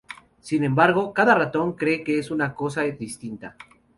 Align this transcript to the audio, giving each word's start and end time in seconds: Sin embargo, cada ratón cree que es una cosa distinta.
Sin 0.39 0.63
embargo, 0.63 1.13
cada 1.13 1.35
ratón 1.35 1.73
cree 1.73 2.03
que 2.03 2.17
es 2.17 2.31
una 2.31 2.55
cosa 2.55 2.81
distinta. 2.81 3.55